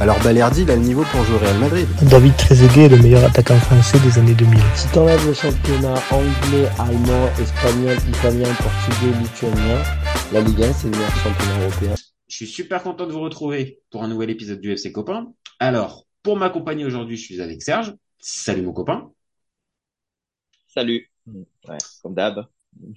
[0.00, 1.88] alors Balerdi, il a le niveau pour jouer au Real Madrid.
[2.08, 4.60] David Trezeguet est le meilleur attaquant français des années 2000.
[4.76, 9.82] Si t'enlèves le championnat anglais, allemand, espagnol, italien, portugais, lituanien,
[10.32, 11.94] la Ligue 1 c'est le meilleur championnat européen.
[12.28, 15.32] Je suis super content de vous retrouver pour un nouvel épisode du FC Copain.
[15.58, 17.94] Alors, pour m'accompagner aujourd'hui, je suis avec Serge.
[18.20, 19.10] Salut mon copain.
[20.68, 21.10] Salut.
[21.26, 22.46] Ouais, comme d'hab.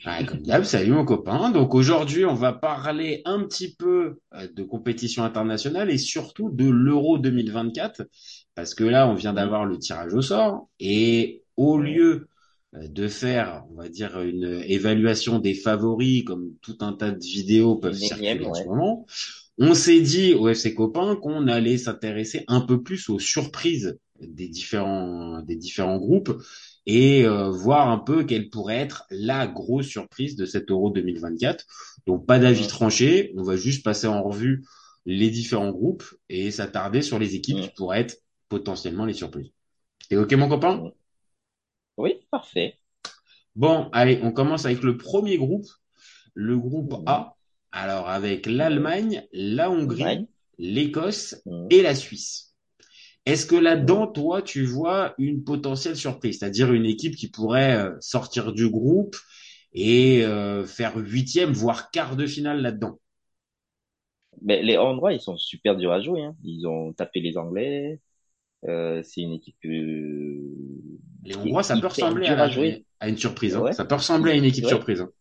[0.06, 1.52] Ouais, comme d'hab, salut mon copain.
[1.52, 6.70] Donc aujourd'hui, on va parler un petit peu euh, de compétition internationale et surtout de
[6.70, 8.04] l'Euro 2024
[8.56, 10.70] parce que là, on vient d'avoir le tirage au sort.
[10.80, 12.28] Et au lieu
[12.76, 17.24] euh, de faire, on va dire, une évaluation des favoris comme tout un tas de
[17.24, 19.06] vidéos peuvent circuler en ce moment,
[19.58, 24.48] on s'est dit au FC Copain qu'on allait s'intéresser un peu plus aux surprises des
[24.48, 26.32] différents des différents groupes
[26.86, 31.66] et euh, voir un peu quelle pourrait être la grosse surprise de cet Euro 2024.
[32.08, 34.66] Donc pas d'avis tranché, on va juste passer en revue
[35.06, 38.18] les différents groupes et s'attarder sur les équipes qui pourraient être
[38.50, 39.52] potentiellement les surprises.
[40.10, 40.92] T'es ok mon copain?
[41.98, 42.76] Oui, parfait.
[43.56, 45.68] Bon, allez, on commence avec le premier groupe,
[46.34, 47.36] le groupe A.
[47.72, 51.36] Alors avec l'Allemagne, la Hongrie, l'Écosse
[51.70, 52.51] et la Suisse.
[53.26, 57.96] Est-ce que là-dedans, toi, tu vois une potentielle surprise, c'est-à-dire une équipe qui pourrait euh,
[58.00, 59.16] sortir du groupe
[59.74, 63.00] et euh, faire huitième, voire quart de finale là-dedans?
[64.42, 66.24] Mais les Hongrois, ils sont super durs à jouer.
[66.24, 66.36] Hein.
[66.44, 68.00] Ils ont tapé les Anglais.
[68.68, 69.56] Euh, c'est une équipe.
[69.66, 70.42] Euh,
[71.24, 72.50] les Hongrois, ça peut ressembler à,
[73.00, 73.56] à, une surprise.
[73.56, 73.72] Hein.
[73.74, 74.70] Ça peut ressembler à une équipe ouais.
[74.70, 75.02] surprise.
[75.02, 75.12] Hein.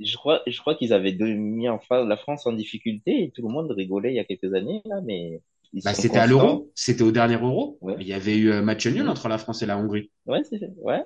[0.00, 3.52] Je crois, je crois qu'ils avaient mis enfin la France en difficulté et tout le
[3.52, 5.40] monde rigolait il y a quelques années là, mais
[5.82, 7.78] bah, c'était à l'Euro, c'était au dernier Euro.
[7.80, 7.96] Ouais.
[7.98, 10.10] Il y avait eu un match nul entre la France et la Hongrie.
[10.26, 11.02] Ouais, c'est ouais.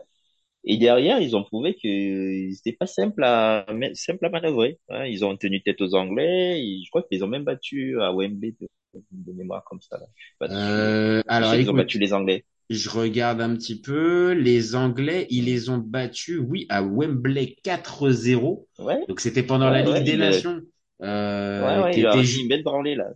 [0.64, 4.78] Et derrière, ils ont prouvé qu'ils n'étaient pas simples à simple à manœuvrer.
[4.88, 5.04] Hein.
[5.06, 6.60] Ils ont tenu tête aux Anglais.
[6.60, 8.68] Et je crois qu'ils ont même battu à Wembley de,
[9.12, 9.98] de mémoire comme ça.
[9.98, 10.48] Là.
[10.50, 12.44] Euh, alors, ils ont battu les Anglais.
[12.68, 14.32] Je regarde un petit peu.
[14.32, 18.66] Les Anglais, ils les ont battus, oui, à Wembley 4-0.
[18.80, 19.06] Ouais.
[19.08, 20.60] Donc c'était pendant ouais, la Ligue ouais, des Nations.
[21.00, 23.06] Euh, ouais, ouais, il a une belle branlée là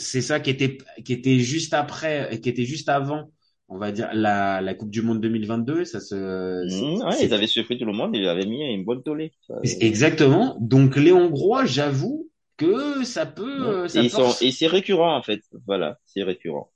[0.00, 3.30] c'est ça qui était qui était juste après qui était juste avant
[3.68, 7.46] on va dire la, la Coupe du Monde 2022 ça se mmh, ouais, ils avaient
[7.46, 10.56] surpris tout le monde ils avaient mis une bonne tollée exactement.
[10.60, 13.88] Donc les Hongrois j'avoue que ça peut ouais.
[13.88, 15.40] ça et, ils sont, et c'est récurrent en fait.
[15.66, 16.70] Voilà c'est récurrent.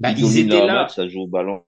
[0.00, 0.82] Bah, ils, ils étaient là.
[0.82, 1.62] match, ça joue au ballon.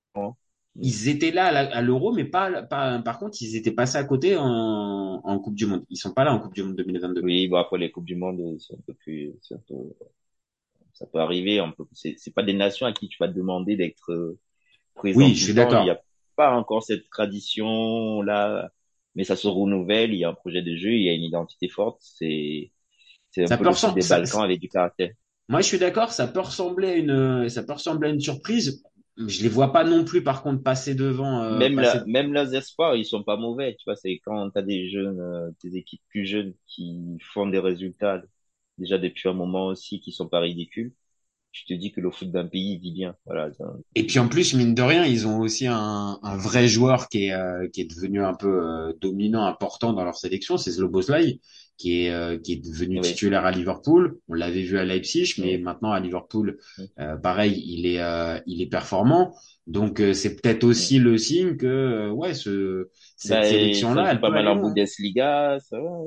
[0.80, 4.36] Ils étaient là à l'Euro mais pas, pas par contre ils étaient passés à côté
[4.38, 5.84] en, en Coupe du Monde.
[5.90, 8.16] Ils sont pas là en Coupe du Monde 2022 oui bon après les Coupes du
[8.16, 9.74] Monde c'est un peu plus c'est un peu
[10.92, 11.60] ça peut arriver.
[11.60, 14.38] On peut, c'est, c'est pas des nations à qui tu vas demander d'être euh,
[14.94, 15.18] présent.
[15.20, 15.82] Oui, je suis d'accord.
[15.82, 16.00] Il n'y a
[16.36, 18.70] pas encore cette tradition là,
[19.14, 20.12] mais ça se renouvelle.
[20.12, 21.98] Il y a un projet de jeu, il y a une identité forte.
[22.00, 22.72] C'est,
[23.30, 25.10] c'est un ça peu peut le ressembler, des Balkans avec du caractère.
[25.48, 26.10] Moi, je suis d'accord.
[26.12, 28.82] Ça peut ressembler à une, ça peut ressembler à une surprise.
[29.18, 31.42] Je les vois pas non plus, par contre, passer devant.
[31.42, 31.98] Euh, même passer...
[31.98, 33.74] la, même les espoirs, ils sont pas mauvais.
[33.74, 37.58] Tu vois, c'est quand t'as des jeunes, euh, des équipes plus jeunes qui font des
[37.58, 38.22] résultats
[38.82, 40.92] déjà depuis un moment aussi qui sont pas ridicules.
[41.52, 43.14] Je te dis que le foot d'un pays vit bien.
[43.26, 43.50] Voilà.
[43.94, 47.26] Et puis en plus, mine de rien, ils ont aussi un, un vrai joueur qui
[47.26, 51.40] est euh, qui est devenu un peu euh, dominant, important dans leur sélection, c'est Sloboslai,
[51.76, 53.02] qui est euh, qui est devenu oui.
[53.02, 54.18] titulaire à Liverpool.
[54.28, 56.58] On l'avait vu à Leipzig, mais maintenant à Liverpool,
[57.22, 58.00] pareil, il est
[58.46, 59.34] il est performant.
[59.66, 61.04] Donc c'est peut-être aussi oui.
[61.04, 64.56] le signe que ouais, ce cette bah, sélection-là, elle pas mal en.
[64.56, 65.98] Bundesliga, ça va.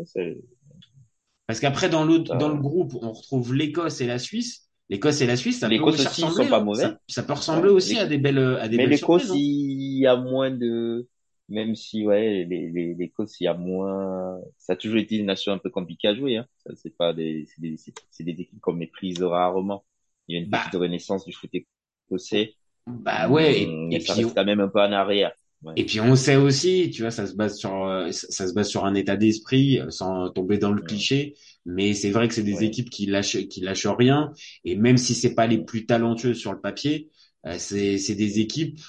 [1.48, 4.70] Parce qu'après dans l'autre dans le groupe, on retrouve l'Écosse et la Suisse.
[4.90, 6.44] L'Écosse et la Suisse, ça peut aussi, ressembler.
[6.46, 6.84] Sont pas mauvais.
[6.84, 9.36] Ça, ça peut ressembler ouais, aussi à des belles, à des mais l'Écosse, hein.
[9.36, 11.08] il y a moins de,
[11.50, 14.40] même si ouais, l'Écosse, il y a moins.
[14.58, 16.38] Ça a toujours été une nation un peu compliquée à jouer.
[16.38, 16.48] Hein.
[16.66, 17.76] Ça, c'est pas des, c'est des,
[18.10, 19.84] c'est des équipes qu'on méprise rarement.
[20.28, 20.80] Il y a une petite bah.
[20.80, 22.56] renaissance du foot écossais.
[22.88, 23.62] Bah ouais.
[23.62, 25.34] Et, mais et ça puis, reste quand même un peu en arrière.
[25.66, 25.74] Ouais.
[25.78, 28.86] Et puis on sait aussi, tu vois, ça se base sur ça se base sur
[28.86, 30.88] un état d'esprit, sans tomber dans le ouais.
[30.88, 31.36] cliché.
[31.66, 32.66] Mais c'est vrai que c'est des ouais.
[32.66, 34.32] équipes qui lâchent qui lâchent rien.
[34.64, 37.10] Et même si c'est pas les plus talentueuses sur le papier,
[37.48, 38.80] euh, c'est c'est des équipes,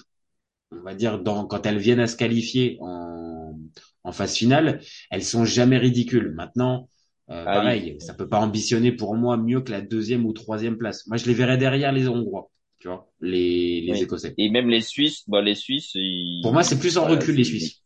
[0.70, 3.58] on va dire, dans quand elles viennent à se qualifier en
[4.04, 4.80] en phase finale,
[5.10, 6.32] elles sont jamais ridicules.
[6.32, 6.88] Maintenant,
[7.30, 8.00] euh, ah, pareil, oui.
[8.00, 11.06] ça peut pas ambitionner pour moi mieux que la deuxième ou troisième place.
[11.08, 12.50] Moi, je les verrais derrière les Hongrois
[12.86, 14.02] tu vois, les, les oui.
[14.02, 14.32] Écossais.
[14.38, 16.40] Et même les Suisses, bah, les Suisses, ils...
[16.42, 17.82] Pour moi, c'est plus en voilà, recul, les Suisses.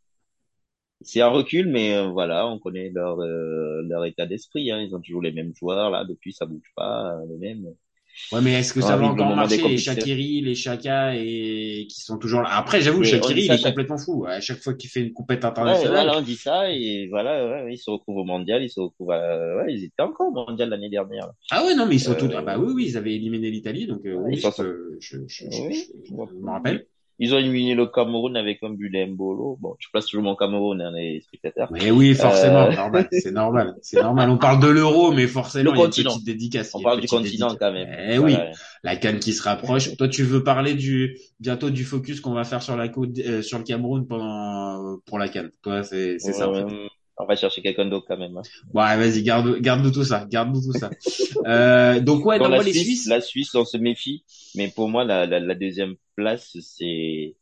[1.01, 4.71] c'est un recul, mais euh, voilà, on connaît leur euh, leur état d'esprit.
[4.71, 4.83] Hein.
[4.83, 7.75] Ils ont toujours les mêmes joueurs là, depuis ça bouge pas, euh, les mêmes.
[8.33, 9.77] Ouais, mais est-ce que ça va encore marcher, les.
[9.77, 12.51] Shakiri, les Chaka et qui sont toujours là?
[12.57, 14.25] Après, j'avoue, Shakiri, il est chaque complètement fou.
[14.27, 16.07] À chaque fois qu'il fait une Ouais, internationale.
[16.07, 18.81] voilà, on dit ça et voilà, ouais, ouais, ils se retrouvent au mondial, ils se
[18.81, 19.57] retrouvent à...
[19.57, 21.27] ouais, ils étaient encore au mondial l'année dernière.
[21.27, 21.33] là.
[21.51, 23.87] Ah ouais, non, mais ils sont tous, ah bah oui, oui, ils avaient éliminé l'Italie,
[23.87, 26.87] donc, euh, ouais, oui, sont je, je, je, je, Oui, je- je me rappelle.
[27.23, 29.59] Ils ont éliminé le Cameroun avec un but d'Embolo.
[29.61, 31.69] Bon, je place toujours mon Cameroun, hein, les spectateurs.
[31.71, 34.31] Mais oui, forcément, Euh, normal, c'est normal, c'est normal.
[34.31, 36.75] On parle de l'euro, mais forcément, Le il y a une petite dédicace.
[36.75, 37.57] On parle du continent dédicace.
[37.59, 37.95] quand même.
[38.11, 38.37] Eh oui,
[38.83, 39.97] la canne qui se rapproche.
[39.99, 43.43] Toi, tu veux parler du bientôt du focus qu'on va faire sur la côte, euh,
[43.43, 45.51] sur le Cameroun pendant pour la canne.
[45.63, 46.65] Toi, c'est c'est ça en fait.
[47.23, 48.37] On va chercher quelqu'un d'autre quand même.
[48.37, 48.43] hein.
[48.75, 50.91] Ouais, vas-y, garde garde tout ça, garde tout ça.
[51.47, 53.07] Euh, donc ouais, Dans non, la moi les Suisse, Suisses.
[53.09, 54.25] la Suisse, on se méfie.
[54.55, 57.37] Mais pour moi, la, la, la deuxième place, c'est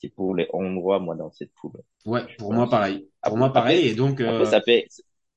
[0.00, 1.72] c'est pour les Hongrois, moi, dans cette poule.
[2.06, 2.98] Ouais, pour moi pareil.
[3.00, 3.78] Pour Après- moi pareil.
[3.78, 4.80] après- Et donc euh, Après, ça peut,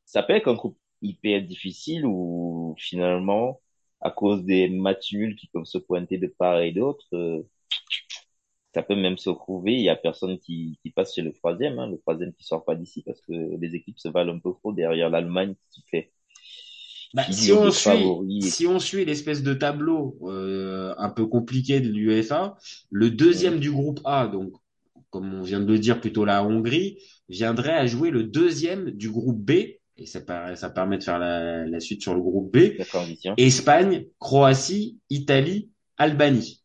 [0.06, 3.60] ça peut être un groupe hyper difficile où finalement,
[4.02, 7.42] à cause des matchs nuls qui peuvent se pointer de part et d'autre, euh,
[8.74, 9.74] ça peut même se retrouver.
[9.74, 12.64] Il y a personne qui, qui passe chez le troisième, hein, le troisième qui sort
[12.64, 16.12] pas d'ici parce que les équipes se valent un peu trop derrière l'Allemagne qui fait.
[17.14, 18.56] Bah, qui si on suit, favoris.
[18.56, 22.58] si on suit l'espèce de tableau euh, un peu compliqué de l'UEFA,
[22.90, 24.54] le deuxième du groupe A, donc
[25.10, 29.10] comme on vient de le dire plutôt la Hongrie, viendrait à jouer le deuxième du
[29.10, 29.52] groupe B,
[29.98, 32.78] et ça, permet de faire la, la suite sur le groupe B.
[33.38, 36.61] Espagne, Croatie, Italie, Albanie.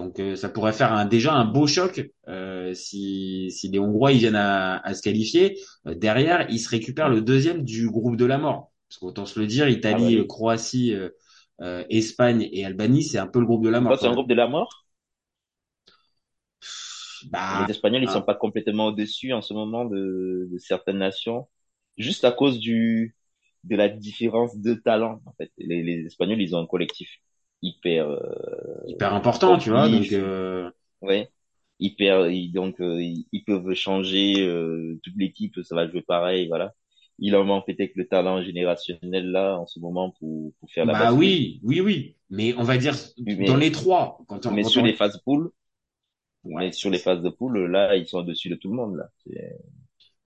[0.00, 4.12] Donc euh, ça pourrait faire un, déjà un beau choc euh, si, si les Hongrois
[4.12, 5.58] ils viennent à, à se qualifier.
[5.86, 8.72] Euh, derrière, ils se récupèrent le deuxième du groupe de la mort.
[8.88, 10.94] Parce qu'autant se le dire, Italie, Ah Croatie,
[11.90, 13.98] Espagne et Albanie, c'est un peu le groupe de la mort.
[13.98, 14.86] C'est un groupe de la mort?
[17.30, 18.14] Bah, Les Espagnols, ils ah.
[18.14, 21.46] sont pas complètement au-dessus en ce moment de, de certaines nations,
[21.98, 23.14] juste à cause du
[23.64, 25.20] de la différence de talent.
[25.26, 27.10] En fait, les, les Espagnols, ils ont un collectif
[27.62, 28.20] hyper euh,
[28.86, 29.88] hyper important, tu vois.
[29.88, 30.70] Donc euh,
[31.02, 31.28] ouais,
[31.78, 32.28] hyper.
[32.52, 36.74] donc euh, ils, peuvent changer euh, toute l'équipe, ça va jouer pareil, voilà.
[37.22, 40.94] Il en manque peut-être le talent générationnel là en ce moment pour pour faire la
[40.94, 42.16] bah oui, oui, oui.
[42.30, 44.18] Mais on va dire mais- dans les trois.
[44.26, 45.50] Quand on, Mais quand sur on- les phases poules,
[46.44, 46.66] Ouais.
[46.66, 49.10] mais sur les phases de poule, là, ils sont au-dessus de tout le monde là.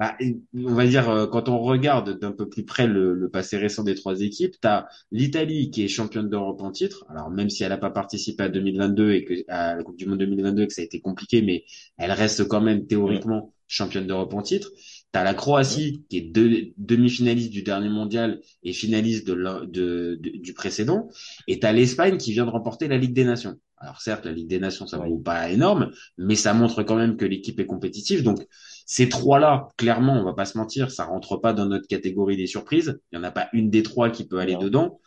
[0.01, 0.17] Bah,
[0.55, 3.95] on va dire, euh, quand on regarde d'un peu plus près le, passé récent des
[3.95, 4.69] trois équipes, tu
[5.13, 7.05] l'Italie qui est championne d'Europe en titre.
[7.09, 10.07] Alors, même si elle n'a pas participé à 2022 et que, à la Coupe du
[10.07, 11.65] Monde 2022 et que ça a été compliqué, mais
[11.97, 14.71] elle reste quand même théoriquement championne d'Europe en titre.
[15.13, 16.33] Tu la Croatie qui est
[16.77, 21.09] demi-finaliste du dernier mondial et finaliste du précédent.
[21.47, 23.59] Et tu l'Espagne qui vient de remporter la Ligue des Nations.
[23.79, 27.17] Alors, certes, la Ligue des Nations, ça vaut pas énorme, mais ça montre quand même
[27.17, 28.23] que l'équipe est compétitive.
[28.23, 28.47] Donc,
[28.87, 32.47] ces trois-là, clairement, on va pas se mentir, ça rentre pas dans notre catégorie des
[32.47, 33.01] surprises.
[33.13, 34.61] Il y en a pas une des trois qui peut aller Non.
[34.61, 35.01] dedans.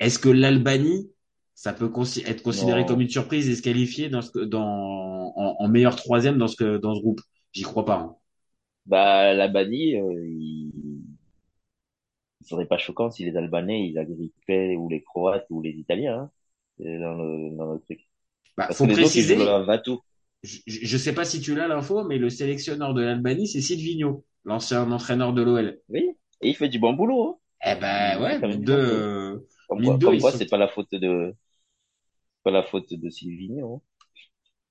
[0.00, 1.10] Est-ce que l'Albanie,
[1.54, 1.90] ça peut
[2.26, 2.86] être considéré Non.
[2.86, 6.48] comme une surprise et se qualifier dans ce que, dans, en, en meilleur troisième dans
[6.48, 7.20] ce que, dans ce groupe?
[7.52, 7.98] J'y crois pas.
[8.00, 8.16] hein.
[8.86, 10.72] Bah, l'Albanie, euh, il...
[12.40, 16.18] il serait pas choquant si les Albanais, ils agrippaient ou les Croates ou les Italiens,
[16.22, 16.30] hein,
[16.78, 18.00] dans le, dans le truc.
[18.56, 20.02] Bah, Parce faut que les autres, ils préciser, Vatou.
[20.42, 24.24] je, je sais pas si tu l'as l'info, mais le sélectionneur de l'Albanie, c'est Silvino,
[24.44, 25.80] l'ancien entraîneur de l'OL.
[25.88, 26.16] Oui.
[26.42, 27.38] Et il fait du bon boulot, hein.
[27.64, 31.34] Eh ben, ouais, mine de, Comme quoi, comme quoi, sont- c'est pas la faute de,
[32.38, 33.74] c'est pas la faute de Silvino.
[33.76, 33.80] hein.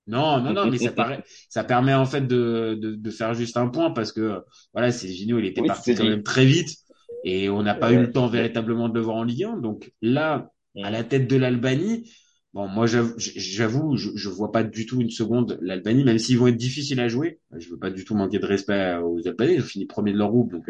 [0.08, 3.58] Non, non, non, mais ça paraît, ça permet en fait de, de, de faire juste
[3.58, 6.78] un point parce que voilà, Silvino, il était Oui, parti c'est quand même très vite
[7.24, 9.58] et on n'a pas eu le temps véritablement de le voir en Ligue 1.
[9.58, 10.52] Donc là,
[10.84, 12.12] à la tête de l'Albanie,
[12.54, 16.48] bon, moi j'avoue, je, je vois pas du tout une seconde l'Albanie, même s'ils vont
[16.48, 17.40] être difficiles à jouer.
[17.58, 19.56] Je veux pas du tout manquer de respect aux Albanais.
[19.56, 20.70] Ils ont fini premier de leur groupe, donc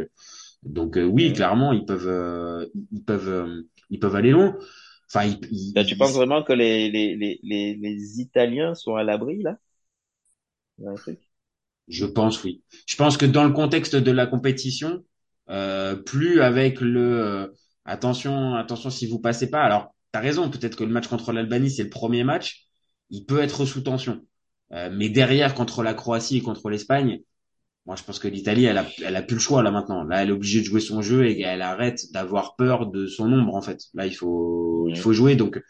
[0.63, 4.57] donc euh, oui, clairement, ils peuvent, euh, ils peuvent, euh, ils peuvent aller loin.
[5.09, 8.73] Enfin, ils, ils- Là, tu ils- penses vraiment que les, les, les, les, les Italiens
[8.73, 9.57] sont à l'abri, là?
[10.95, 11.19] Truc?
[11.87, 12.63] Je pense oui.
[12.87, 15.03] Je pense que dans le contexte de la compétition,
[15.49, 17.47] euh, plus avec le euh,
[17.85, 19.61] attention, attention si vous passez pas.
[19.61, 20.49] Alors, t'as raison.
[20.49, 22.67] Peut-être que le match contre l'Albanie c'est le premier match.
[23.09, 24.21] Il peut être sous tension.
[24.71, 27.19] Euh, mais derrière contre la Croatie et contre l'Espagne,
[27.85, 30.05] moi je pense que l'Italie elle a, elle a plus le choix là maintenant.
[30.05, 33.31] Là elle est obligée de jouer son jeu et elle arrête d'avoir peur de son
[33.31, 33.81] ombre en fait.
[33.93, 35.35] Là il faut, il faut jouer.
[35.35, 35.61] Donc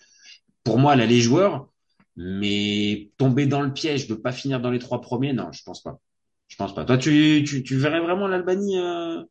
[0.64, 1.68] pour moi elle a les joueurs,
[2.16, 5.82] mais tomber dans le piège de pas finir dans les trois premiers, non, je pense
[5.82, 6.00] pas.
[6.48, 6.86] Je pense pas.
[6.86, 9.24] Toi, tu, tu, tu verrais vraiment l'Albanie euh,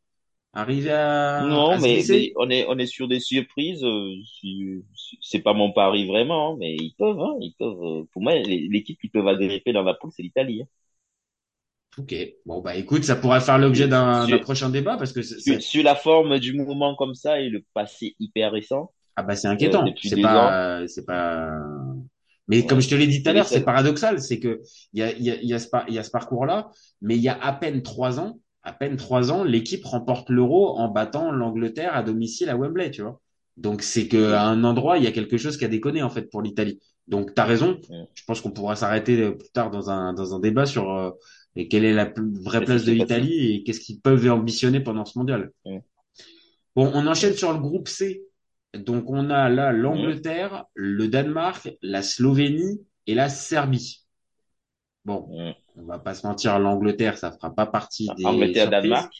[0.54, 3.82] arriver à, Non, à mais, on est, on est sur des surprises.
[3.84, 4.14] euh,
[5.20, 7.82] c'est pas mon pari vraiment, hein, mais ils peuvent, hein, ils peuvent.
[7.82, 10.62] euh, Pour moi, l'équipe qui peut agripper dans la poule, c'est l'Italie.
[10.62, 10.66] hein.
[11.96, 12.12] Ok.
[12.44, 15.82] Bon, bah écoute, ça pourrait faire l'objet d'un prochain débat parce que c'est- Sur, sur
[15.84, 19.84] la forme du mouvement comme ça et le passé hyper récent, ah bah c'est inquiétant.
[19.84, 21.50] Euh, C'est pas, c'est pas.
[22.48, 22.66] Mais Ouais.
[22.66, 24.60] comme je te l'ai dit tout à l'heure, c'est paradoxal, c'est que
[24.92, 26.70] il y a, il y a, y a ce, par- il y a ce parcours-là,
[27.00, 30.76] mais il y a à peine trois ans, à peine trois ans, l'équipe remporte l'Euro
[30.78, 33.20] en battant l'Angleterre à domicile à Wembley, tu vois.
[33.56, 36.10] Donc c'est que à un endroit, il y a quelque chose qui a déconné en
[36.10, 36.80] fait pour l'Italie.
[37.06, 37.78] Donc t'as raison.
[37.90, 38.04] Ouais.
[38.14, 41.10] Je pense qu'on pourra s'arrêter euh, plus tard dans un dans un débat sur euh,
[41.70, 45.18] quelle est la plus- vraie place de l'Italie et qu'est-ce qu'ils peuvent ambitionner pendant ce
[45.18, 45.52] mondial.
[45.64, 45.82] Ouais.
[46.74, 48.24] Bon, on enchaîne sur le groupe C.
[48.74, 54.04] Donc on a là l'Angleterre, le Danemark, la Slovénie et la Serbie.
[55.04, 55.54] Bon, Ouais.
[55.76, 58.70] On va pas se mentir, l'Angleterre, ça fera pas partie des Angleterre.
[58.70, 59.12] Danemark?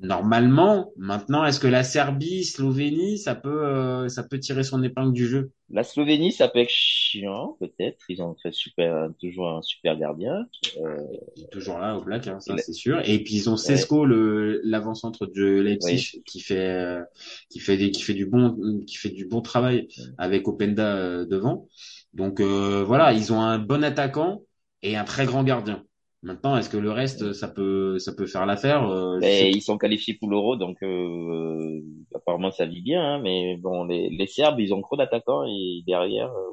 [0.00, 5.12] Normalement, maintenant, est-ce que la Serbie, Slovénie, ça peut, euh, ça peut tirer son épingle
[5.12, 5.52] du jeu?
[5.70, 7.98] La Slovénie, ça peut être chiant, peut-être.
[8.08, 10.46] Ils ont fait super, toujours un super gardien.
[10.84, 10.96] Euh,
[11.36, 13.00] Il est toujours là au Black, hein, ça c'est sûr.
[13.08, 17.02] Et puis ils ont Sesko, le l'avant-centre de Leipzig, qui fait euh,
[17.48, 19.88] qui fait des, qui fait du bon qui fait du bon travail
[20.18, 21.68] avec Openda euh, devant.
[22.14, 24.42] Donc euh, voilà, ils ont un bon attaquant
[24.84, 25.84] et un très grand gardien.
[26.22, 29.78] Maintenant, est-ce que le reste ça peut ça peut faire l'affaire Euh, sais ils sont
[29.78, 31.82] qualifiés pour l'Euro, donc euh,
[32.14, 33.02] apparemment ça vit bien.
[33.16, 36.52] hein, mais bon, les, les Serbes, ils ont trop d'attaquants et derrière, euh,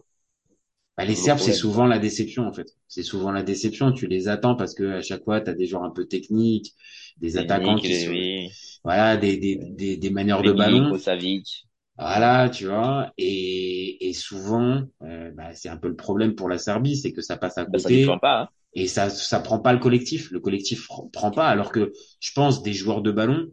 [0.98, 2.68] Bah, les Le Serbes, c'est souvent la déception en fait.
[2.88, 3.92] C'est souvent la déception.
[3.92, 6.76] Tu les attends parce que à chaque fois, tu as des joueurs un peu techniques,
[7.18, 8.50] des attaquants qui sont, oui,
[8.84, 10.98] voilà, des des des, des manières de ballon.
[11.98, 13.12] Voilà, tu vois.
[13.18, 17.22] Et et souvent, euh, bah, c'est un peu le problème pour la Serbie, c'est que
[17.22, 18.42] ça passe à ça côté pas.
[18.42, 18.50] Hein.
[18.74, 20.32] et ça ça prend pas le collectif.
[20.32, 21.48] Le collectif pr- prend pas.
[21.50, 23.48] Alors que je pense des joueurs de ballon,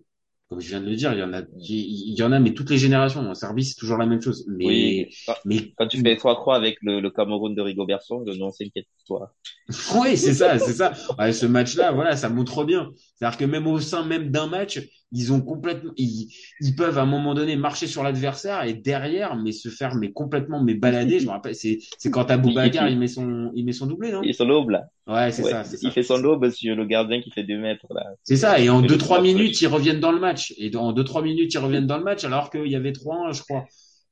[0.49, 2.55] comme je viens de le dire, il y en a, il y en a, mais
[2.55, 3.21] toutes les générations.
[3.21, 4.47] En Serbie, c'est toujours la même chose.
[4.49, 8.23] Mais Oui, quand, mais quand tu fais trois croix avec le, le Cameroun de Rigobertson,
[8.23, 9.35] de non s'inquiète toi.
[9.95, 10.93] Oui, c'est ça, c'est ça.
[11.19, 12.91] Ouais, ce match-là, voilà, ça montre bien.
[13.17, 14.81] C'est-à-dire que même au sein même d'un match,
[15.13, 16.29] ils ont complètement, ils,
[16.61, 20.13] ils peuvent à un moment donné marcher sur l'adversaire et derrière, mais se faire mais
[20.13, 21.21] complètement mais balader.
[21.21, 24.23] Je me rappelle, c'est c'est quand Aboubacar il met son il met son doublé, non?
[24.23, 24.85] Il son là.
[25.07, 25.89] Ouais, c'est Ouais, ça, c'est ça.
[25.89, 28.05] il fait son l'aube sur le gardien qui fait deux mètres là.
[28.23, 28.59] C'est ça.
[28.61, 30.53] Et en deux trois minutes, ils reviennent dans le match.
[30.59, 33.33] Et en deux trois minutes, ils reviennent dans le match alors qu'il y avait 3-1,
[33.33, 33.65] je crois.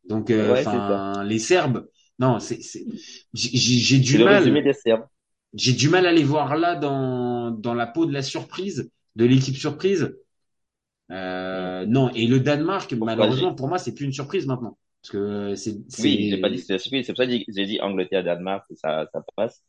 [0.08, 1.86] Donc, euh, Ouais, les Serbes.
[2.18, 2.86] Non, c'est c'est
[3.34, 4.44] j'ai du mal.
[5.54, 9.24] j'ai du mal à les voir là dans, dans la peau de la surprise, de
[9.24, 10.16] l'équipe surprise.
[11.12, 14.78] Euh, non, et le Danemark, malheureusement, pour moi, c'est plus une surprise maintenant.
[15.02, 15.76] Parce que c'est.
[15.98, 17.06] Oui, j'ai pas dit que c'était la surprise.
[17.06, 19.62] C'est pour ça que j'ai- dit Angleterre, Danemark, ça, ça passe.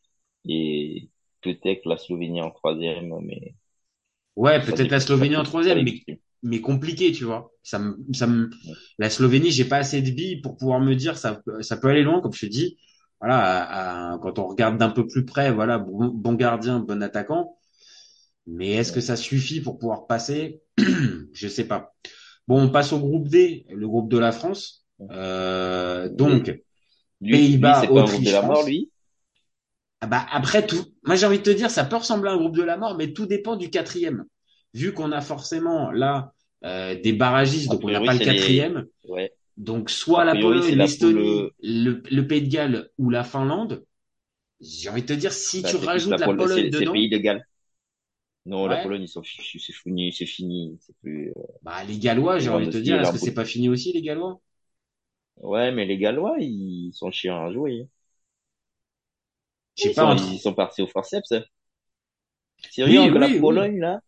[0.46, 1.10] Et
[1.42, 3.54] peut-être la Slovénie en troisième, mais.
[4.36, 6.04] Ouais, peut-être la Slovénie en troisième, mais,
[6.44, 7.52] mais compliqué, tu vois.
[7.64, 8.50] Ça me, ça me,
[9.00, 12.04] la Slovénie, j'ai pas assez de billes pour pouvoir me dire ça, ça peut aller
[12.04, 12.78] loin, comme je te dis.
[13.20, 17.02] Voilà, à- à- quand on regarde d'un peu plus près, voilà, bon, bon gardien, bon
[17.04, 17.57] attaquant.
[18.48, 20.62] Mais est-ce que ça suffit pour pouvoir passer?
[21.34, 21.94] Je sais pas.
[22.48, 24.86] Bon, on passe au groupe D, le groupe de la France.
[25.12, 26.52] Euh, donc,
[27.30, 28.92] Pays-Bas, Autriche, groupe de la mort, lui?
[30.02, 32.38] Ah bah après tout, moi j'ai envie de te dire, ça peut ressembler à un
[32.38, 34.26] groupe de la mort, mais tout dépend du quatrième.
[34.74, 36.34] Vu qu'on a forcément là
[36.66, 38.86] euh, des barragistes, donc on n'a pas le les- quatrième.
[39.06, 39.34] Ouais.
[39.58, 43.86] Donc soit la Pologne, l'Estonie, le, le Pays de Galles ou la Finlande.
[44.62, 47.10] J'ai envie de te dire, si Bah, tu rajoutes la, Pol- Pologne c'est dedans, pays
[47.10, 47.46] de Galles.
[48.48, 48.78] Non, la.
[48.78, 51.30] Pologne, ils sont fichus, c'est fini, c'est fini, c'est plus.
[51.38, 53.94] euh, bah les Gallois, j'ai envie de te dire, est-ce que c'est pas fini aussi
[53.94, 54.42] les Gallois?
[55.38, 57.82] Ouais, mais les Gallois, ils sont chiants à jouer.
[57.84, 57.88] hein.
[59.76, 60.04] Je sais Ils pas.
[60.04, 61.32] sont, entre- ils sont partis au forceps.
[61.32, 61.44] hein.
[62.70, 63.70] Sérieux, Oui, que la oui, oui.
[63.70, 64.00] Pologne, là?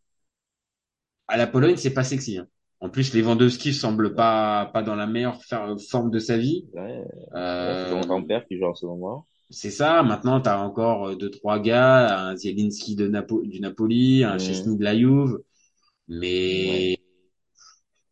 [1.27, 2.38] À la Pologne, c'est pas sexy.
[2.38, 2.48] hein.
[2.81, 5.39] En plus, Lewandowski semble pas pas dans la meilleure
[5.89, 6.65] forme de sa vie.
[6.74, 7.03] Ouais,
[7.60, 9.27] ouais, c'est Euh, son grand-père qui joue en ce moment.
[9.51, 10.03] C'est ça.
[10.03, 14.38] Maintenant, tu as encore euh, deux, trois gars, un Zielinski de Napo du Napoli, un
[14.38, 14.39] Mhm.
[14.39, 15.39] Chesney de la Juve.
[16.10, 16.98] Mais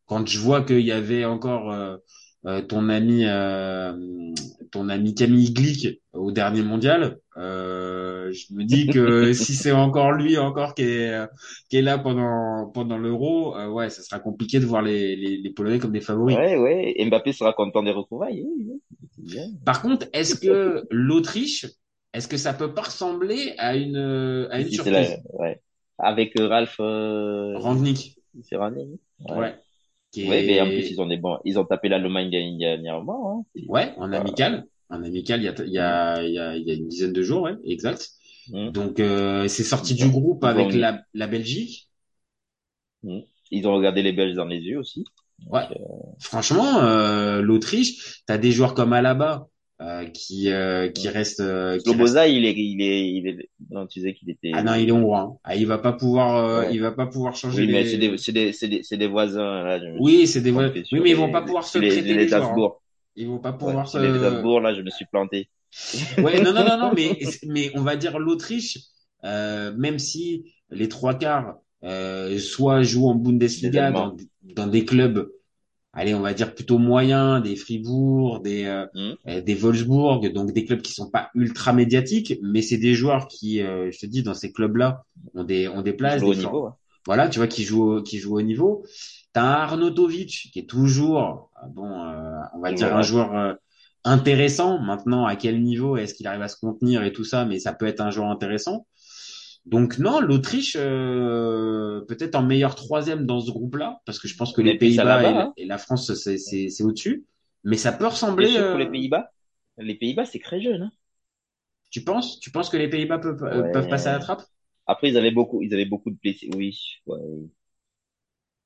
[0.05, 1.97] quand je vois qu'il y avait encore euh,
[2.45, 3.93] euh, ton ami, euh,
[4.71, 10.11] ton ami Camille Glick au dernier mondial, euh, je me dis que si c'est encore
[10.11, 11.25] lui encore qui est
[11.69, 15.37] qui est là pendant pendant l'Euro, euh, ouais, ça sera compliqué de voir les les,
[15.37, 16.35] les Polonais comme des favoris.
[16.37, 17.05] Ouais, ouais.
[17.05, 18.43] Mbappé sera content des retrouvailles.
[18.43, 18.81] oui, oui.
[19.15, 19.47] C'est bien.
[19.65, 21.65] Par contre, est-ce que l'Autriche,
[22.13, 23.97] est-ce que ça peut pas ressembler à une
[24.51, 25.21] à une Si, c'est surprise?
[25.31, 25.61] la- ouais.
[25.99, 28.99] Avec euh, Ralph, euh, Rangnick, Serrani.
[29.27, 29.35] Ouais.
[29.37, 29.55] ouais.
[30.11, 33.45] Qui Ouais, mais en plus, ils ont des bons, ils ont tapé l'Allemagne dernièrement, hein.
[33.67, 34.65] Ouais, en amical.
[34.89, 36.87] En amical, il y a, il y a, il y a, il y a une
[36.87, 38.09] dizaine de jours, ouais, exact.
[38.49, 38.69] Mm.
[38.71, 41.89] Donc, euh, c'est sorti du groupe avec la, la Belgique.
[43.51, 45.03] Ils ont regardé les Belges dans les yeux aussi.
[45.49, 45.63] Ouais.
[46.19, 49.47] Franchement, euh, l'Autriche, t'as des joueurs comme Alaba,
[49.81, 51.39] euh, qui euh, qui reste.
[51.39, 54.51] Euh, Sloboza, reste- il est, il est, il est, non, tu disais qu'il était.
[54.53, 55.19] Ah non, il est hongrois.
[55.19, 55.37] hein.
[55.43, 56.73] Ah, il va pas pouvoir, euh, Ouais.
[56.73, 57.61] il va pas pouvoir changer.
[57.61, 59.79] Oui, mais les- c'est des, c'est des, c'est des, des voisins, là.
[59.79, 62.13] je Oui, c'est des trompé Oui, mais ils vont pas pouvoir se les, prêter les,
[62.15, 62.51] les joueurs.
[62.51, 62.71] hein.
[63.17, 63.97] Ils vont pas pouvoir se.
[63.99, 65.49] les Habsbourg, là, je me suis planté.
[66.19, 68.79] Ouais, non, non, non, non, mais, mais on va dire l'Autriche,
[69.23, 75.29] euh, même si les trois quarts, euh, soit jouent en Bundesliga dans, dans des clubs,
[75.93, 79.17] allez, on va dire plutôt moyens, des Fribourg, des, euh, Hmm.
[79.27, 83.27] euh, des Wolfsburg, donc des clubs qui sont pas ultra médiatiques, mais c'est des joueurs
[83.27, 85.05] qui, euh, je te dis, dans ces clubs-là,
[85.35, 86.73] ont des, ont des places, Jouent au des niveau,
[87.05, 88.85] voilà, tu vois, qui joue, au- qui joue au niveau.
[89.37, 93.53] Un Arnautovic qui est toujours, euh, bon, euh, on va dire un joueur euh,
[94.03, 94.79] intéressant.
[94.79, 97.73] Maintenant, à quel niveau est-ce qu'il arrive à se contenir et tout ça, mais ça
[97.73, 98.87] peut être un joueur intéressant.
[99.65, 104.53] Donc non, l'Autriche euh, peut-être en meilleur troisième dans ce groupe-là, parce que je pense
[104.53, 105.53] que les Pays-Bas là-bas, et, la- hein.
[105.57, 107.25] et la France c'est au-dessus,
[107.65, 108.47] mais ça peut ressembler.
[108.69, 109.29] pour les Pays-Bas?
[109.77, 110.91] Les Pays-Bas, c'est très jeune, hein.
[111.89, 112.39] Tu penses?
[112.39, 113.71] Tu penses que les Pays-Bas peuvent Ouais.
[113.71, 114.43] peuvent passer à la trappe?
[114.85, 116.49] Après, ils avaient beaucoup, ils avaient beaucoup de blessés.
[116.55, 117.19] Oui, ouais.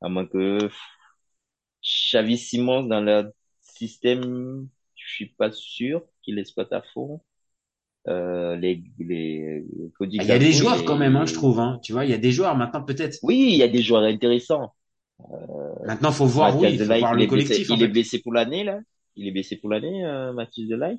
[0.02, 0.60] À moins que
[1.84, 3.26] Xavi Simons dans leur
[3.62, 7.22] système, je suis pas sûr qu'il exploite à fond.
[8.08, 9.66] Euh, les, les,
[9.98, 11.60] Cody Ah, Il y a des joueurs quand même, hein, je trouve.
[11.60, 11.80] Hein.
[11.84, 13.20] Tu vois, il y a des joueurs maintenant peut-être.
[13.24, 14.74] Oui, il y a des joueurs intéressants.
[15.86, 17.70] Maintenant, faut voir, Mathias oui, faut voir il le blessé, collectif.
[17.70, 18.80] il est blessé pour l'année, là.
[19.16, 20.98] Il est blessé pour l'année, euh, Mathias Delay.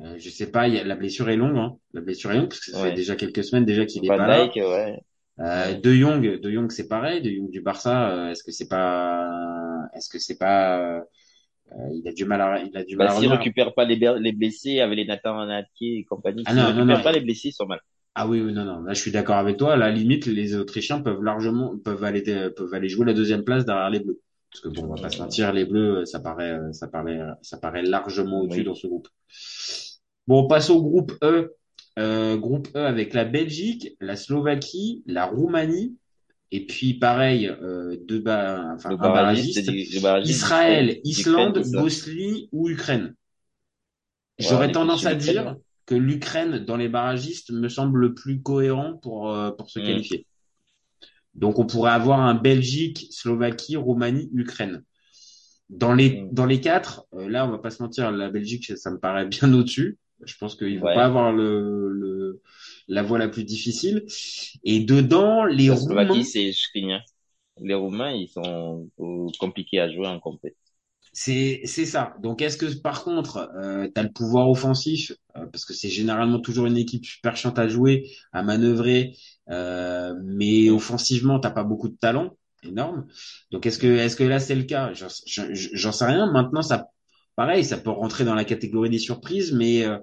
[0.00, 1.56] Euh, je sais pas, y a, la blessure est longue.
[1.56, 1.76] Hein.
[1.92, 2.90] La blessure est longue parce que ça Ouais.
[2.90, 4.46] fait déjà quelques semaines déjà qu'il est pas là.
[4.46, 5.00] Ouais.
[5.40, 7.22] Euh, de Jong, de Jong, c'est pareil.
[7.22, 9.30] De Jong du Barça, euh, est-ce que c'est pas,
[9.94, 11.00] est-ce que c'est pas, euh,
[11.94, 13.38] il a du mal à, il a du mal Bah, à s'ils revenir.
[13.38, 17.02] récupèrent pas les, les blessés avec les Nathan Nattier et compagnie, Ah s'ils non, non,
[17.02, 17.80] pas les blessés, ils sont mal.
[18.14, 18.80] Ah oui, oui, non, non.
[18.82, 19.74] Là, je suis d'accord avec toi.
[19.74, 22.22] À la limite, les Autrichiens peuvent largement, peuvent aller,
[22.56, 24.20] peuvent aller jouer la deuxième place derrière les Bleus.
[24.50, 27.58] Parce que bon, on va pas se mentir, les Bleus, ça paraît, ça paraît, ça
[27.58, 28.64] paraît largement au-dessus Oui.
[28.64, 29.08] dans ce groupe.
[30.26, 31.54] Bon, on passe au groupe E.
[31.98, 35.96] Euh, groupe E avec la Belgique, la Slovaquie, la Roumanie,
[36.52, 39.70] et puis pareil, euh, deux ba- enfin, barragiste,
[40.24, 41.62] Israël, Islande.
[41.72, 43.14] Bosnie ou Ukraine.
[44.38, 45.56] Ouais, J'aurais tendance à dire
[45.86, 49.84] que l'Ukraine dans les barragistes me semble le plus cohérent pour euh, pour se Mm.
[49.84, 50.26] qualifier.
[51.34, 54.84] Donc on pourrait avoir un Belgique, Slovaquie, Roumanie, Ukraine.
[55.70, 56.28] Dans les Mm.
[56.32, 59.26] dans les quatre, euh, là on va pas se mentir, la Belgique ça me paraît
[59.26, 59.98] bien au-dessus.
[60.24, 60.94] Je pense qu'ils vont Ouais.
[60.94, 62.42] pas avoir le, le
[62.88, 64.04] la voie la plus difficile.
[64.64, 66.22] Et dedans les La Roumains.
[66.24, 66.52] C'est.
[67.60, 70.56] Les Roumains, ils sont euh, compliqués à jouer en compét.
[71.12, 72.14] C'est c'est ça.
[72.22, 75.88] Donc est-ce que par contre euh, tu as le pouvoir offensif euh, parce que c'est
[75.88, 79.16] généralement toujours une équipe super chiante à jouer, à manœuvrer,
[79.50, 83.06] euh, mais offensivement t'as pas beaucoup de talent énorme.
[83.50, 84.92] Donc est-ce que est-ce que là c'est le cas?
[84.94, 86.30] J'en sais rien.
[86.30, 86.88] Maintenant ça
[87.38, 89.98] pareil, ça peut rentrer dans la catégorie des surprises, mais euh,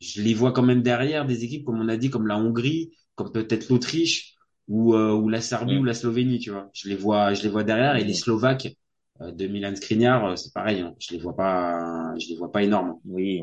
[0.00, 2.92] je les vois quand même derrière des équipes comme on a dit comme la Hongrie,
[3.16, 4.36] comme peut-être l'Autriche
[4.68, 6.70] ou euh, ou la Serbie ou la Slovénie, tu vois.
[6.74, 8.14] Je les vois je les vois derrière et les.
[8.14, 8.68] Slovaques
[9.22, 10.94] euh, de Milan Skriniar, euh, c'est pareil, hein.
[11.00, 13.00] je les vois pas, je les vois pas énormes.
[13.06, 13.42] Oui.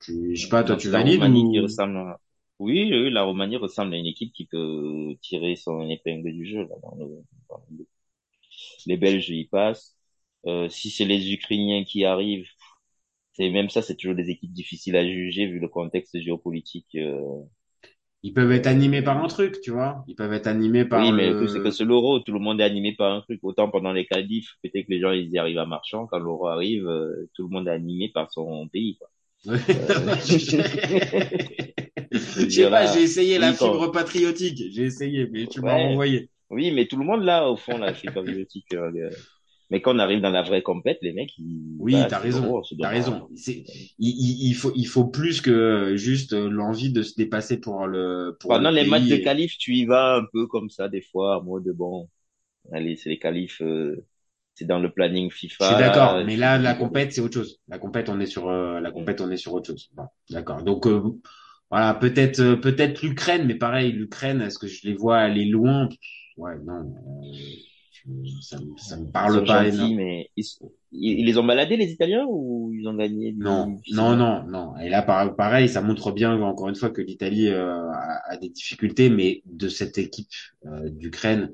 [0.00, 2.20] Tu, je sais pas, toi, tu la valides ou ressemble à...
[2.58, 6.62] Oui, oui, la Roumanie ressemble à une équipe qui peut tirer son épingle du jeu.
[6.64, 7.86] Là, dans le- dans le-
[8.86, 9.96] Les Belges y passent.
[10.46, 12.48] Euh, si c'est les Ukrainiens qui arrivent,
[13.34, 16.94] c'est même ça, c'est toujours des équipes difficiles à juger vu le contexte géopolitique.
[16.96, 17.42] euh.
[18.24, 21.12] ils peuvent être animés par un truc, tu vois Ils peuvent être animés par Oui,
[21.12, 23.40] mais le- c'est que c'est l'euro, tout le monde est animé par un truc.
[23.42, 26.06] Autant pendant les qualifs, peut-être que les gens ils y arrivent à marchand.
[26.06, 28.98] Quand l'euro arrive, euh, tout le monde est animé par son pays.
[28.98, 29.08] Quoi.
[29.46, 29.58] Ouais.
[32.46, 35.76] Je sais pas, j'ai essayé la oui, fibre patriotique, j'ai essayé, mais tu m'as Ouais.
[35.76, 36.30] renvoyé.
[36.50, 38.72] Oui, mais tout le monde là, au fond, là, c'est pas biotique.
[38.74, 39.10] euh, euh.
[39.72, 41.76] Mais quand on arrive dans la vraie compète, les mecs, ils...
[41.80, 43.28] Oui, bah, t'as raison, c'est t'as raison.
[43.34, 43.64] C'est,
[43.98, 48.52] il, il, faut, il faut plus que juste l'envie de se dépasser pour le, pour
[48.52, 51.02] Pendant le les pays matchs de qualif, tu y vas un peu comme ça, des
[51.02, 52.08] fois, en mode bon,
[52.72, 54.04] allez, c'est les qualifs, euh,
[54.54, 55.64] c'est dans le planning FIFA.
[55.64, 57.60] Je suis d'accord, là, mais là, la compète, c'est autre chose.
[57.68, 59.90] La compète, on est sur, euh, la compète, on est sur autre chose.
[59.94, 60.62] Bon, d'accord.
[60.62, 61.02] Donc, euh,
[61.70, 65.88] voilà, peut-être, peut-être l'Ukraine, mais pareil, l'Ukraine, est-ce que je les vois aller loin?
[66.36, 66.94] Ouais, non,
[68.40, 70.30] ça, me- ça me parle pas gentils, mais
[70.92, 74.76] ils, les ont baladés, les Italiens, ou ils ont gagné Non, non, non, non.
[74.78, 78.36] Et là, par- pareil, ça montre bien, encore une fois, que l'Italie euh, a, a
[78.36, 80.28] des difficultés, mais de cette équipe
[80.66, 81.52] euh, d'Ukraine,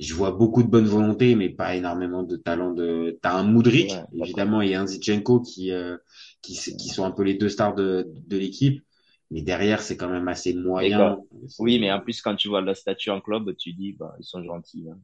[0.00, 2.72] je vois beaucoup de bonne volonté, mais pas énormément de talent.
[2.72, 5.96] De, t'as un Moudric, Ouais, évidemment, et un Zichenko qui, euh,
[6.42, 8.84] qui, qui sont un peu les deux stars de, de l'équipe,
[9.30, 11.18] mais derrière, c'est quand même assez moyen.
[11.58, 14.24] Oui, mais en plus, quand tu vois leur statut en club, tu dis, bah, ils
[14.24, 14.86] sont gentils.
[14.90, 14.98] hein.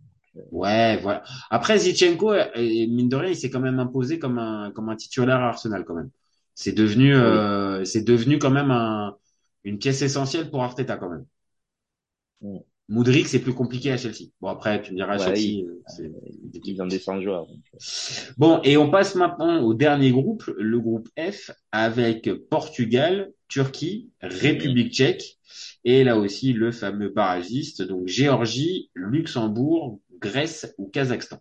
[0.50, 1.22] Ouais, voilà.
[1.50, 4.96] Après, Zichenko, euh, mine de rien, il s'est quand même imposé comme un, comme un
[4.96, 6.10] titulaire à Arsenal, quand même.
[6.54, 9.16] C'est devenu, euh, c'est devenu quand même un,
[9.64, 11.24] une pièce essentielle pour Arteta quand même.
[12.42, 12.58] Mm.
[12.88, 14.30] Moudric, c'est plus compliqué à Chelsea.
[14.40, 16.10] Bon après, tu me diras Ouais, Chelsea, il- euh, c'est
[16.64, 17.46] Ils ont des 100 joueurs.
[17.46, 17.58] donc.
[18.36, 24.92] Bon, et on passe maintenant au dernier groupe, le groupe F, avec Portugal, Turquie, République
[24.92, 25.38] tchèque,
[25.84, 31.40] et là aussi le fameux barragiste, donc Géorgie, Luxembourg, Grèce ou Kazakhstan.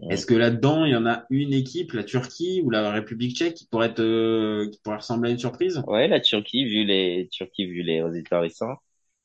[0.00, 0.10] Ouais.
[0.10, 3.54] Est-ce que là-dedans, il y en a une équipe, la Turquie ou la République tchèque,
[3.54, 5.82] qui pourrait être, euh, qui pourrait ressembler à une surprise?
[5.86, 8.76] Ouais, la Turquie, vu les Turquie, vu les résultats récents.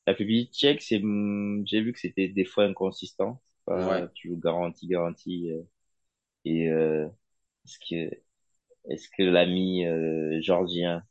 [0.06, 3.42] La République tchèque, c'est, hum, j'ai vu que c'était des fois inconsistant.
[3.66, 4.08] Pas Ouais.
[4.14, 5.50] toujours garanti, garanti.
[5.50, 5.62] euh,
[6.46, 7.06] et euh,
[7.66, 8.16] est-ce que,
[8.90, 11.04] est-ce que l'ami euh, georgien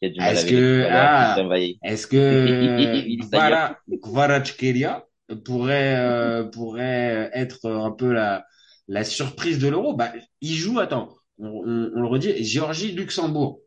[0.00, 1.46] qui a du mal Est-ce avec que, ah,
[1.82, 2.24] est-ce que
[3.18, 5.06] Kvara- Kvaratskhelia
[5.44, 8.44] pourrait, euh, pourrait être un peu la,
[8.88, 9.94] la surprise de l'Euro?
[9.94, 13.60] Bah, il joue, attends, on, on- on le redit, Géorgie-Luxembourg.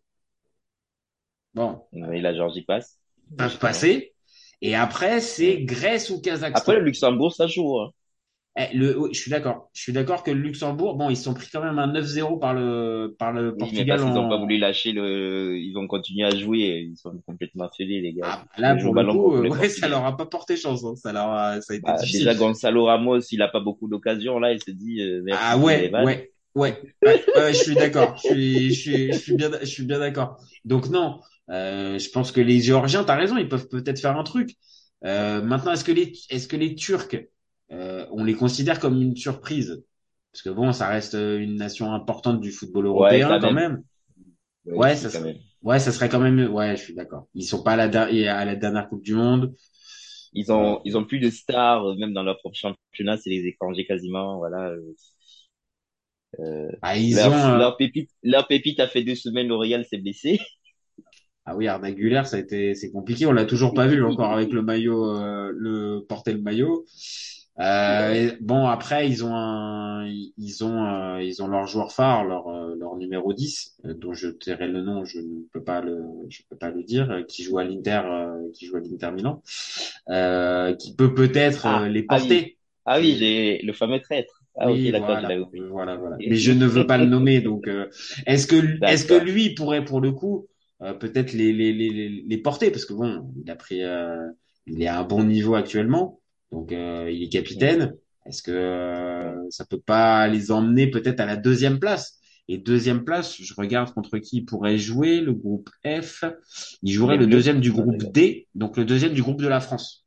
[1.53, 2.97] Bon, Oui, la Géorgie passe.
[3.37, 4.13] peuvent passer.
[4.61, 6.71] Et après, c'est Grèce ou Kazakhstan.
[6.71, 7.79] Après, le Luxembourg, ça joue.
[7.79, 7.91] Hein.
[8.59, 9.69] Eh, le, je suis d'accord.
[9.73, 12.39] Je suis d'accord que le Luxembourg, bon, ils se sont pris quand même un 9-0
[12.39, 15.57] par le, par le Oui, mais Portugal parce qu'ils n'ont en- pas voulu lâcher le,
[15.57, 16.59] ils ont continué à jouer.
[16.61, 18.23] et Ils sont complètement fêlés, les gars.
[18.29, 20.95] Ah, là, pour le coup, euh, ouais, ça leur a pas porté chance, hein.
[20.95, 22.19] Ça leur a, ça a été Bah, difficile.
[22.19, 25.57] déjà, Gonzalo Ramos, il a pas beaucoup d'occasions, là, il se dit, euh, merci Ah
[25.57, 28.17] ouais, ouais, ouais, ouais, ouais, je suis d'accord.
[28.17, 30.37] Je suis, je suis, je suis bien, je suis bien d'accord.
[30.65, 31.19] Donc non,
[31.51, 34.55] euh, je pense que les Géorgiens, t'as raison, ils peuvent peut-être faire un truc.
[35.05, 37.07] Euh, maintenant, est-ce que les, est-ce que les Turcs,
[37.69, 39.83] on les considère comme une surprise?
[40.31, 43.53] Parce que bon, ça reste une nation importante du football européen quand quand même.
[43.53, 43.83] même.
[44.65, 45.37] Ouais, ça quand serait, même.
[45.63, 47.27] ouais, ça serait quand même, ouais, je suis d'accord.
[47.33, 48.03] Ils sont pas à la,
[48.39, 49.55] à la dernière Coupe du Monde.
[50.33, 53.45] Ils ont, ils ont plus de stars, euh, même dans leur propre championnat, c'est les
[53.47, 54.69] étrangers quasiment, voilà.
[54.69, 54.93] euh,
[56.39, 59.85] euh, Ah, ils leur, ont, euh, leur pépite, leur pépite a fait deux semaines, L'Oréal
[59.85, 60.39] s'est blessé.
[61.45, 63.25] Ah oui, Arda Güler, ça a été, c'est compliqué.
[63.25, 66.85] On l'a toujours pas vu encore avec le maillot, euh, le porter le maillot.
[67.59, 72.23] Euh, et bon, après, ils ont un, ils ont, euh, ils ont leur joueur phare,
[72.23, 75.81] leur, euh, leur numéro 10, euh, dont je tairai le nom, je ne peux pas
[75.81, 78.79] le, je peux pas le dire, euh, qui joue à l'Inter, euh, qui joue à
[78.79, 79.41] l'Inter Milan,
[80.09, 82.27] euh, qui peut peut-être Ah, les ah oui.
[82.27, 82.57] porter.
[82.85, 84.41] Ah oui, le fameux traître.
[84.59, 85.35] Ah Oui, ok, d'accord, voilà,
[85.69, 86.17] voilà, voilà.
[86.19, 87.87] Mais je ne veux pas le nommer, donc euh,
[88.25, 90.47] est-ce que est-ce que lui pourrait pour le coup
[90.81, 92.71] euh, peut-être les, les les les les porter?
[92.71, 94.27] Parce que bon, il a pris, euh,
[94.65, 96.19] il est à un bon niveau actuellement,
[96.51, 97.95] donc euh, il est capitaine.
[98.25, 102.19] Est-ce que euh, ça peut pas les emmener peut-être à la deuxième place?
[102.49, 105.19] Et deuxième place, je regarde contre qui il pourrait jouer.
[105.19, 106.23] Le groupe F,
[106.81, 107.97] il jouerait le deuxième du groupe.
[108.13, 110.05] D, donc le deuxième du groupe de la France.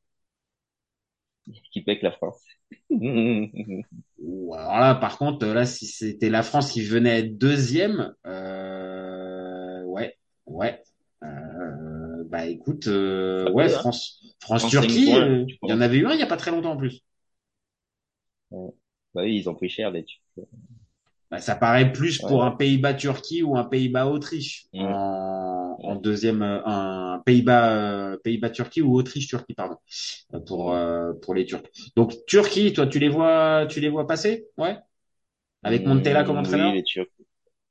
[1.73, 2.43] Qui pèque la France.
[2.91, 10.17] Alors là, par contre, là, si c'était la France qui venait être deuxième, euh, ouais,
[10.47, 10.83] ouais,
[11.23, 13.79] euh, bah écoute, euh, ouais, hein.
[13.79, 16.23] France, France France, cinq Turquie, points, euh, il y en avait eu un il y
[16.23, 17.03] a pas très longtemps en plus.
[19.15, 20.21] Bah oui, ils ont pris cher, les Turcs.
[21.31, 22.45] Bah, ça paraît plus pour Ouais.
[22.45, 24.95] un Pays-Bas Turquie ou un Pays-Bas Autriche Mm.
[24.95, 27.71] en, en deuxième, euh, un Pays-Bas
[28.15, 29.77] euh, Pays-Bas Turquie ou Autriche Turquie pardon
[30.47, 30.77] pour
[31.23, 31.67] pour les Turcs.
[31.97, 34.77] Donc Turquie, toi tu les vois, tu les vois passer, ouais,
[35.65, 36.73] avec Montella comme Mm, entraîneur?
[36.73, 37.09] Oui, les Turcs.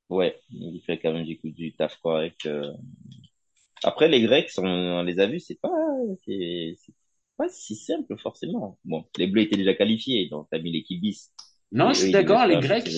[0.09, 2.45] Ouais, il fait quand même du, coup, du taf correct.
[2.47, 2.73] euh.
[3.83, 5.69] Après, les Grecs, on, on les a vus, c'est pas,
[6.25, 6.75] c'est
[7.37, 8.77] pas si simple forcément.
[8.85, 11.31] Bon, les Bleus étaient déjà qualifiés, donc t'as mis l'équipe bis.
[11.71, 12.89] Non, Et je suis d'accord, les Grecs.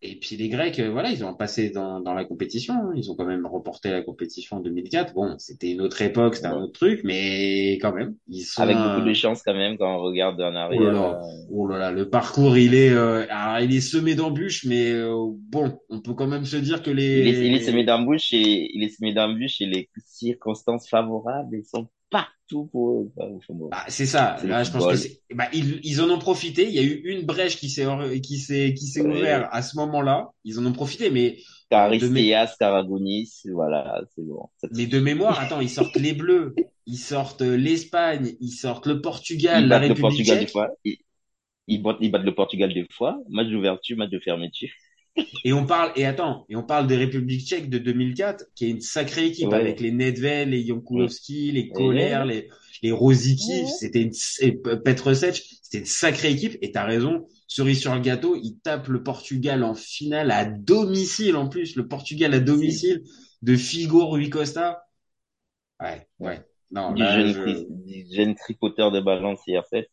[0.00, 2.74] Et puis les Grecs, euh, voilà, ils ont passé dans, dans la compétition.
[2.74, 2.92] hein.
[2.94, 5.12] Ils ont quand même remporté la compétition en 2004.
[5.12, 8.62] Bon, c'était une autre époque, c'était un autre truc, mais quand même, ils sont.
[8.62, 10.92] Avec beaucoup de chance quand même quand on regarde en Oh là arrière.
[10.92, 14.64] là, euh, oh là là, le parcours, il est, euh, alors, il est semé d'embûches,
[14.66, 15.14] mais euh,
[15.50, 17.20] bon, on peut quand même se dire que les.
[17.20, 21.56] Il est, il est semé d'embûches et il est semé d'embûches et les circonstances favorables,
[21.56, 23.12] elles sont partout pour eux.
[23.70, 24.36] Bah, c'est ça.
[24.40, 24.96] C'est le Là, je pense que football.
[24.96, 26.66] c'est, bah, ils, ils en ont profité.
[26.68, 27.86] Il y a eu une brèche qui s'est,
[28.22, 29.10] qui s'est, qui s'est Ouais.
[29.18, 30.30] ouverte à ce moment-là.
[30.44, 31.38] Ils en ont profité, mais
[31.70, 34.48] Caristeas, Caragonis, voilà, c'est bon.
[34.58, 36.54] Ça Mais de mémoire, attends, ils sortent les Bleus,
[36.86, 40.50] ils sortent euh, l'Espagne, ils sortent le Portugal, Ils la battent le République Portugal tchèque,
[40.50, 40.70] fois.
[40.84, 40.98] Ils,
[41.68, 43.18] ils battent, ils battent le Portugal deux fois.
[43.30, 44.70] Match d'ouverture, match de fermeture.
[45.44, 48.70] Et on parle, et attends, et on parle des Républiques tchèques de 2004, qui est
[48.70, 49.56] une sacrée équipe Ouais.
[49.56, 52.26] avec les Nedved, les Jankulovski, les Kohler, Ouais.
[52.26, 52.48] les,
[52.82, 57.94] les Rosicky, c'était une, et Petrosec, c'était une sacrée équipe, et t'as raison, cerise sur
[57.94, 62.40] le gâteau, ils tapent le Portugal en finale à domicile, en plus, le Portugal à
[62.40, 63.02] domicile,
[63.42, 64.82] de Figo, Rui Costa.
[65.80, 66.40] Ouais, ouais.
[66.70, 69.86] Non, Du là, jeune, je- du jeune tripoteur de ballon CR7.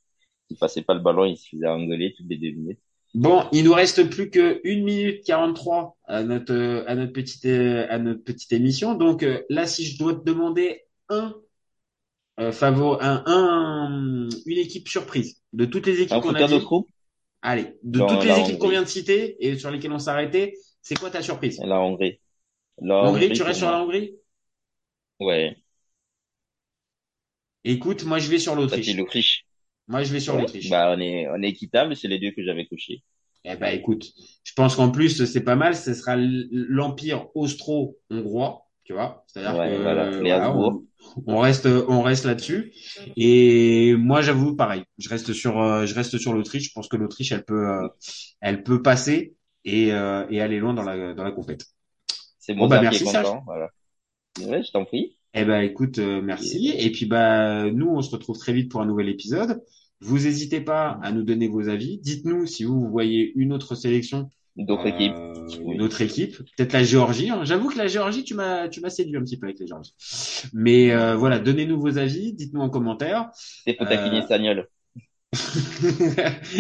[0.50, 2.80] Il passait pas le ballon, il se faisait engueuler toutes les deux minutes.
[3.16, 7.88] Bon, il nous reste plus que 1 minute 43 à notre, à notre petite, euh,
[7.90, 8.94] à notre petite émission.
[8.96, 11.34] Donc euh, là, si je dois te demander un,
[12.40, 16.74] euh, favor, un, un, une équipe surprise de toutes les équipes qu'on a dit,
[17.42, 20.58] allez, de toutes les équipes qu'on vient de citer et sur lesquelles on s'est arrêté,
[20.82, 21.60] c'est quoi ta surprise?
[21.60, 22.20] La Hongrie.
[22.82, 24.16] La Hongrie, tu restes sur la Hongrie?
[25.20, 25.56] Ouais.
[27.66, 28.96] Écoute, moi je vais sur l'Autriche.
[28.96, 29.45] l'Autriche.
[29.88, 30.42] Moi je vais sur Ouais.
[30.42, 30.70] l'Autriche.
[30.70, 33.04] Bah, on est, on est équitable, c'est les deux que j'avais cochés.
[33.44, 34.12] Eh ben, écoute,
[34.44, 35.76] je pense qu'en plus, c'est pas mal.
[35.76, 39.24] Ce sera l'empire austro-hongrois, tu vois.
[39.28, 40.84] C'est-à-dire Ouais, que voilà, on,
[41.28, 42.74] on reste, on reste là-dessus.
[43.16, 44.84] Et moi, j'avoue, pareil.
[44.98, 46.70] Je reste sur, euh, je reste sur l'Autriche.
[46.70, 47.88] Je pense que l'Autriche, elle peut, euh,
[48.42, 51.66] elle peut passer et, euh, et aller loin dans la, dans la compète.
[52.40, 53.70] C'est Bon, bah, merci, content, voilà.
[54.40, 55.15] Ouais, je t'en prie.
[55.38, 56.74] Eh ben, écoute, euh, merci.
[56.78, 59.62] Et puis, bah, nous, on se retrouve très vite pour un nouvel épisode.
[60.02, 61.98] Vous n'hésitez pas à nous donner vos avis.
[62.00, 65.14] Dites-nous si vous, vous voyez une autre sélection D'autres Euh, équipes.
[65.66, 67.30] une autre équipe, peut-être la Géorgie.
[67.30, 67.42] hein.
[67.44, 69.92] J'avoue que la Géorgie, tu m'as, tu m'as séduit un petit peu avec les Géorgies.
[70.54, 73.30] Mais euh, voilà, donnez-nous vos avis, dites-nous en commentaire.
[73.66, 74.70] C'est pour taquiner Sagnol.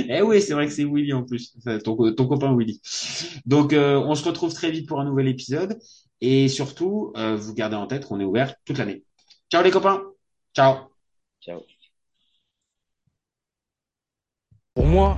[0.09, 2.81] eh oui, c'est vrai que c'est Willy en plus, ton, ton copain Willy.
[3.45, 5.77] Donc, euh, on se retrouve très vite pour un nouvel épisode.
[6.21, 9.03] Et surtout, euh, vous gardez en tête qu'on est ouvert toute l'année.
[9.51, 10.01] Ciao les copains.
[10.55, 10.89] Ciao.
[11.41, 11.61] Ciao.
[14.73, 15.17] Pour moi,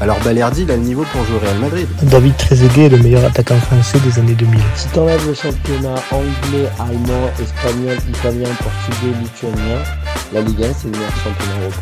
[0.00, 1.88] alors Balerdi il a le niveau pour jouer au Real Madrid.
[2.02, 4.60] David Trezeguet est le meilleur attaquant français des années 2000.
[4.74, 9.82] Si t'enlèves le championnat anglais, allemand, espagnol, italien, portugais, lituanien,
[10.32, 11.76] la Ligue 1 c'est le meilleur championnat européen.